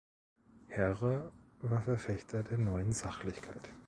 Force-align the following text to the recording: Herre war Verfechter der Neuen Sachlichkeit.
Herre 0.69 1.31
war 1.61 1.83
Verfechter 1.83 2.41
der 2.41 2.57
Neuen 2.57 2.91
Sachlichkeit. 2.91 3.69